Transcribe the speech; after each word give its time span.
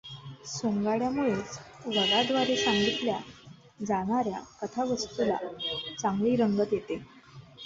सोंगाड्यामुळेच 0.47 1.59
वगाद्वारे 1.87 2.55
सांगितल्या 2.55 3.17
जाणार् 3.85 4.27
या 4.27 4.39
कथावस्तूला 4.61 5.37
चांगली 5.99 6.35
रंगत 6.35 6.73
येते. 6.73 7.01